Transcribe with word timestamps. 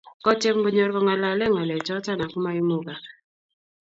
kotyem 0.25 0.57
konyor 0.63 0.89
kongalele 0.95 1.45
ngalek 1.49 1.81
choton 1.87 2.19
ak 2.25 2.31
maimugak 2.43 3.03